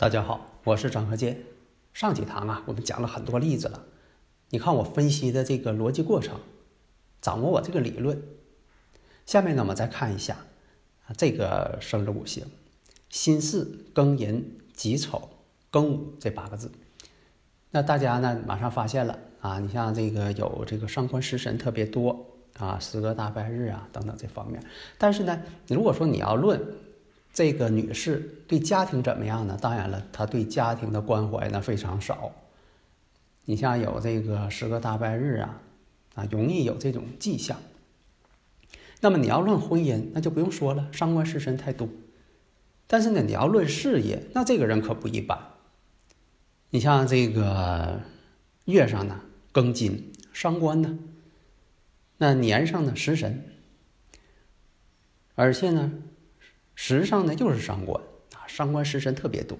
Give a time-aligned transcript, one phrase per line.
[0.00, 1.42] 大家好，我是张和建。
[1.92, 3.82] 上几堂啊，我们讲了很多例子了。
[4.50, 6.38] 你看我分析的这个逻辑过程，
[7.20, 8.22] 掌握我这个理论。
[9.26, 10.36] 下面呢，我们再看一下
[11.08, 12.44] 啊，这个生日五行：
[13.10, 15.30] 辛巳、庚寅、己丑、
[15.72, 16.70] 庚午这八个字。
[17.72, 22.24] 那大家呢，马上发现了啊，你像这个有这个上官食神特别多
[22.56, 24.62] 啊，十个大败日啊等等这方面。
[24.96, 26.64] 但是呢，如果说你要论，
[27.38, 29.56] 这个女士对家庭怎么样呢？
[29.62, 32.32] 当然了，她对家庭的关怀呢非常少。
[33.44, 35.60] 你像有这个十个大半日啊，
[36.16, 37.56] 啊，容易有这种迹象。
[39.00, 41.88] 那么你要论婚姻，那就不用说了，伤官食神太多。
[42.88, 45.38] 但是呢，你要论事业，那这个人可不一般。
[46.70, 48.00] 你像这个
[48.64, 49.20] 月上呢，
[49.52, 50.98] 庚金伤官呢，
[52.16, 53.44] 那年上呢，食神，
[55.36, 55.92] 而且呢。
[56.80, 58.00] 时上呢就是伤官
[58.34, 59.58] 啊，伤官食神特别多，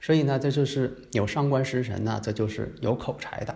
[0.00, 3.54] 所以呢，这就是有伤官食神呢，这就是有口才的。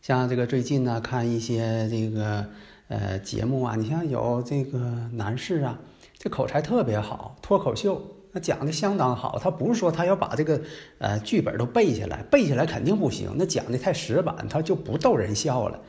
[0.00, 2.46] 像这个最近呢，看一些这个
[2.86, 4.78] 呃节目啊，你像有这个
[5.14, 5.76] 男士啊，
[6.16, 9.40] 这口才特别好，脱口秀那讲的相当好。
[9.40, 10.62] 他不是说他要把这个
[10.98, 15.80] 呃剧本都背下来，背下来肯定不行，那讲的太死板，他就不逗人笑了。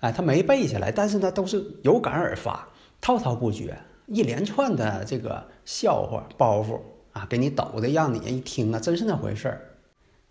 [0.00, 2.68] 哎，他没背下来，但是呢，都是有感而发，
[3.00, 3.78] 滔滔不绝。
[4.06, 6.80] 一连串的这个笑话包袱
[7.12, 9.60] 啊，给你抖的，让你一听啊，真是那回事儿。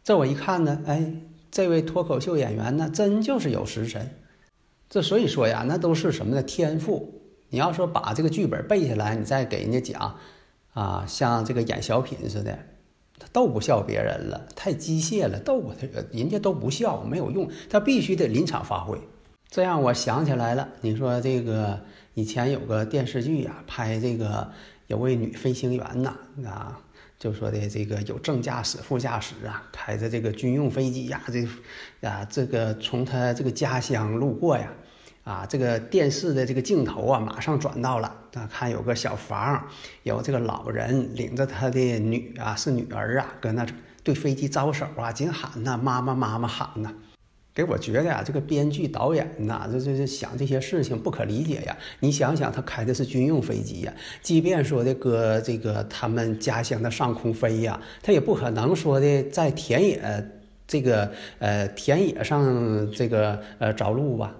[0.03, 1.13] 这我一看呢，哎，
[1.51, 4.09] 这位脱口秀演员呢，真就是有食神。
[4.89, 7.21] 这所以说呀，那都是什么的天赋。
[7.49, 10.15] 你要说把这个剧本背下来，你再给人家讲
[10.73, 12.57] 啊，像这个演小品似的，
[13.19, 18.97] 他逗不笑别人了，太机械了，逗不他，人家都不笑，没有用，他必须得临场发挥。
[19.49, 21.79] 这样我想起来了，你说这个
[22.13, 24.49] 以前有个电视剧呀，拍这个
[24.91, 26.13] 有位女飞行员呐，
[26.45, 26.77] 啊，
[27.17, 31.47] 就说的这个有正驾驶、副驾驶啊，开着这个军用飞机呀，这
[32.05, 34.67] 啊这个从他这个家乡路过呀，
[35.23, 39.65] 啊，这个电视的这个镜头啊，马上转到了啊，看有个小房，
[40.03, 43.65] 有这个老人领着他的女啊，是女儿啊，搁那
[44.03, 46.91] 对飞机招手啊，紧喊呐，妈妈妈妈喊呐。
[47.53, 51.77] 给我觉得呀，这个编剧导演呐，这这这想这些事情不可理解呀。
[51.99, 60.01] 你想想，他开的是军用飞机呀，即便说的搁这个他们家乡的上空飞呀，他也不可能说的在田野
[60.65, 64.33] 这个呃田野上这个呃着陆吧？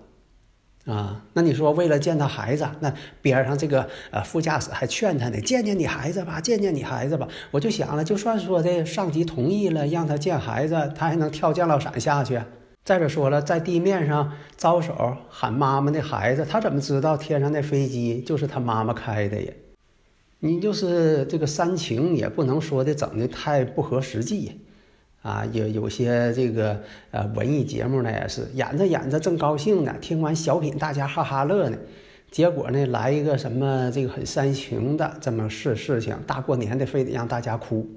[0.86, 7.28] 啊，那你说为了见他孩子，那边上这个呃副驾驶还劝他呢，见见你孩子吧，见见你孩子吧。
[7.52, 12.42] 我就想了，就算说的上级同意了，让他见孩子，他还能跳降落伞下去？
[12.84, 19.54] 再者说了，在地面上招手喊妈妈的孩子，他怎么知道天上的飞机就是他妈妈开的呀？
[20.40, 24.62] 你就是这个煽情，也不能说的整的太不合实际
[25.22, 25.46] 啊。
[25.54, 26.82] 有有些这个
[27.12, 31.78] 呃文艺节目呢，也是演着演着正高兴呢，听完小品大家哈哈乐呢，
[32.32, 37.88] 结果呢来一个什么这个很煽情的这么事事情，大过年的非得让大家哭。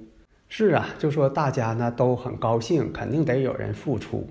[0.47, 4.29] 是啊，就说大家呢都很高兴，肯定得有人付出。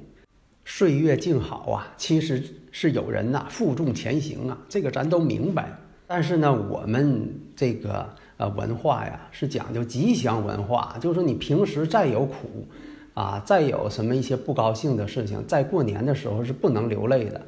[0.64, 5.70] 岁月静好啊，其实是有人呐负重前行啊，这个咱都明白。
[6.06, 12.66] 但是呢，我们这个呃文化呀是讲究吉祥文化，就是说你平时再有苦
[13.14, 17.40] 啊，再有什么一些不高兴的事情，在过年的时候是不能流泪的，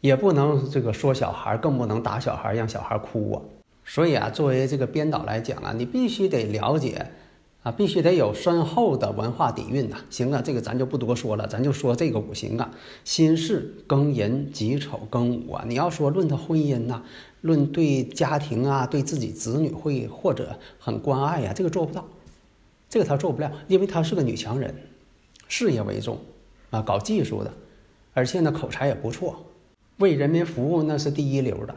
[0.00, 3.42] 也不能这个说小孩，更不能打小孩，让小孩哭啊。
[3.84, 7.06] 所以啊，作为这个编导来讲啊，你必须得了解。
[7.62, 9.98] 啊，必须得有深厚的文化底蕴呐。
[10.08, 12.70] 行啊，这个咱就不多说了，咱就说这个五行啊，
[13.04, 15.64] 辛巳、庚寅、己丑、庚午啊。
[15.68, 17.02] 你要说论他婚姻呐，
[17.42, 22.06] 论对家庭啊，对自己子女会或者很关爱呀，这个做不到，
[22.88, 24.74] 这个他做不了，因为他是个女强人，
[25.46, 26.16] 事业为重
[26.70, 27.52] 啊，搞技术的，
[28.14, 29.36] 而且呢口才也不错，
[29.98, 31.74] 为人民服务那是第一流的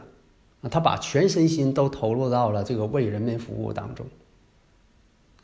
[0.62, 4.06] 啊，他把全身心都投入到了这个为人民服务当中。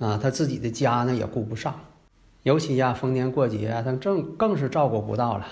[0.00, 1.78] 啊，他自己的家呢也顾不上，
[2.42, 5.46] 尤其呀逢年过节啊，他正更是照顾不到了。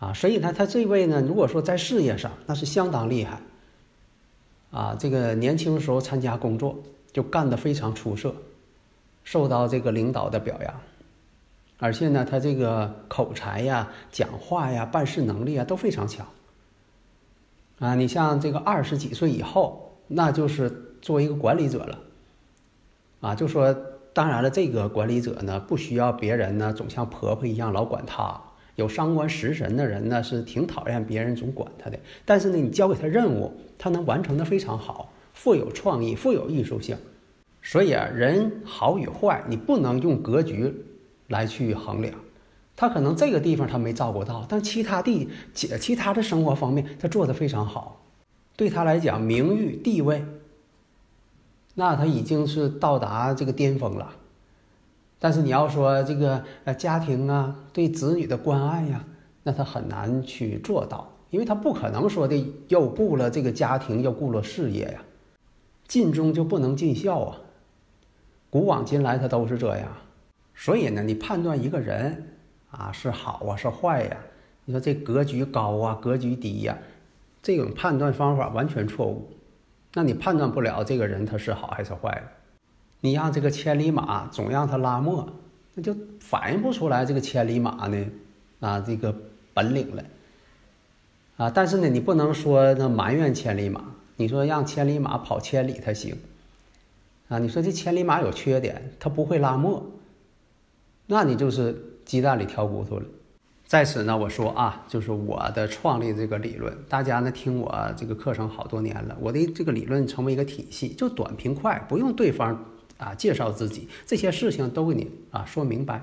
[0.00, 3.38] 啊，所以呢，他这位呢，如果说在事业上那是相当厉害，
[4.70, 6.74] 啊，这个年轻时候参加工作
[7.12, 8.34] 就干得非常出色，
[9.24, 10.74] 受到这个领导的表扬，
[11.78, 16.26] 而且呢，他这个口才呀、讲话呀、办事能力啊都非常强。
[17.78, 21.98] 啊，你像这个二十几岁以后，那就是作为一个管理者了，
[23.20, 23.74] 啊，就说
[24.12, 28.40] 当然了，这个管理者呢，不需要别人呢总像婆婆一样老管他。
[28.76, 31.98] 有伤官食神的人呢，是挺讨厌别人总管他的。
[32.24, 36.96] 但是呢，你交给他任务，他能完成的非常好，富有创意，富有艺术性。
[37.60, 40.74] 所以啊，人好与坏，你不能用格局
[41.28, 42.14] 来去衡量。
[42.74, 48.00] 他可能这个地方他没照顾到，但其他地其其他的生活方面他做的非常好。
[48.56, 50.24] 对他来讲，名誉地位，
[51.74, 54.12] 那他已经是到达这个巅峰了。
[55.18, 59.04] 但是你要说这个呃家庭啊，对子女的关爱呀，
[59.42, 65.02] 那他很难去做到，因为他不可能说的又顾了这个家庭，又顾了事业呀，
[65.86, 67.38] 尽忠就不能尽孝啊。
[68.48, 69.88] 古往今来他都是这样，
[70.54, 72.36] 所以呢，你判断一个人
[72.70, 74.16] 啊是好啊是坏呀，
[74.64, 76.78] 你说这格局高啊格局低呀，
[77.42, 79.28] 这种判断方法完全错误，
[79.94, 82.22] 那你判断不了这个人他是好还是坏。
[83.00, 85.26] 你让这个千里马总让他拉磨，
[85.74, 88.06] 那就反映不出来这个千里马呢，
[88.60, 89.14] 啊，这个
[89.54, 90.04] 本领了，
[91.38, 93.82] 啊，但是呢，你不能说那埋怨千里马，
[94.16, 96.14] 你说让千里马跑千里它行，
[97.28, 99.84] 啊，你说这千里马有缺点，它不会拉磨，
[101.06, 103.06] 那你就是鸡蛋里挑骨头了。
[103.70, 112.64] 在此呢，我说啊，就是我的创立这个理论，大家呢听我这个课程好多年了，我的这个理论成为一个体系，就短平快，不用对方。
[112.98, 116.02] 啊，介绍自己这些事情都给你啊说明白。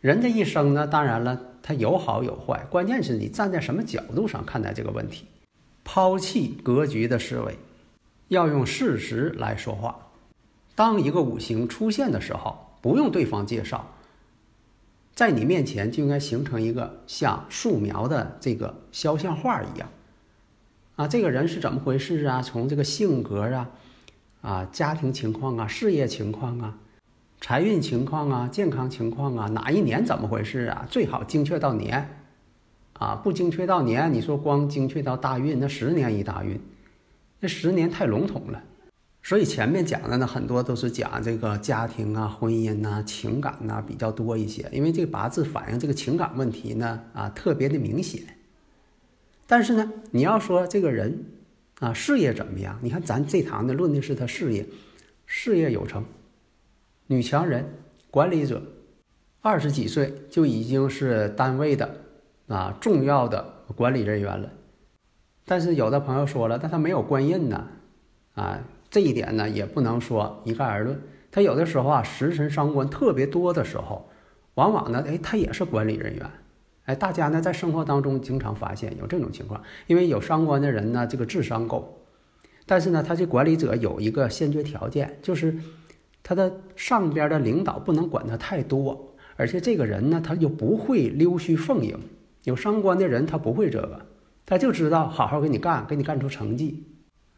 [0.00, 5.24] 人的一生呢，当然了，他有好有坏，关键是你站在什么角度上看待这个问题。
[5.82, 7.58] 抛弃格局的思维，
[8.28, 9.98] 要用事实来说话。
[10.76, 13.92] 当一个五行出现的时候，不用对方介绍，
[15.20, 19.86] 在你面前就应该形成一个像素描的这个肖像画一样。
[20.96, 22.40] 啊，这个人是怎么回事啊？
[22.40, 23.70] 从这个性格啊。
[24.40, 26.74] 啊，家庭情况啊，事业情况啊，
[27.38, 30.86] 财运情况啊，健康情况啊，哪一年怎么回事啊？
[30.88, 32.08] 最好精确到年，
[32.94, 36.58] 啊，不精确到年，你说光精确到大运，那十年一大运，
[37.40, 38.62] 那十年太笼统了。
[39.22, 48.22] 所以前面讲的呢，很多都是讲这个家庭啊、婚姻呐、情感呐比较多一些，因为这八字反映这个情感问题呢，啊，特别的明显。
[49.46, 51.24] 但是呢，你要说这个人。
[51.80, 52.78] 啊，事业怎么样？
[52.82, 54.66] 你看咱这堂的论的是他事业，
[55.24, 56.04] 事业有成，
[57.06, 57.64] 女强人，
[58.10, 58.62] 管理者，
[59.40, 61.96] 二十几岁就已经是单位的
[62.48, 64.50] 啊重要的管理人员了。
[65.46, 67.66] 但是有的朋友说了，但他没有官印呢，
[68.34, 71.00] 啊，这一点呢也不能说一概而论。
[71.30, 74.08] 他有的时候啊，食神伤官特别多的时候，
[74.54, 76.30] 往往呢，哎，他也是管理人员。
[76.86, 82.02] 哎，大家呢在生活当中经常发现有这种情况，因为有伤官的人呢，这个智商够，
[82.66, 85.54] 但是呢，他这管理者有一个先决条件，就是
[86.24, 91.96] 他的上边的领导不能管他太多，而且这个人呢，他又不会溜须奉迎。
[92.42, 94.06] 有伤官的人他不会这个，
[94.44, 96.86] 他就知道好好给你干，给你干出成绩。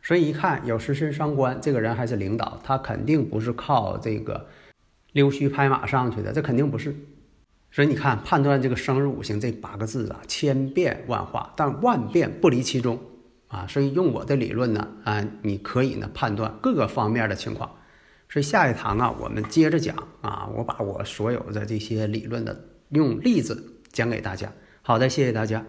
[0.03, 4.49] 所以一看有食神伤官，这个人还是领导，他肯定不是靠这个
[5.13, 6.95] 溜须拍马上去的，这肯定不是。
[7.71, 13.01] 所以你看，判断这个生日五行这八个字啊，千变万化，但万变不离其中
[13.49, 13.67] 啊。
[13.67, 17.71] 所以用我的理论呢，啊，你可以呢判断各个方面的情况。
[18.29, 24.53] 所以下一堂啊，我们接着讲啊，我把我所有的这些理论的用例子讲给大家。
[24.83, 25.65] 好的，谢谢大家。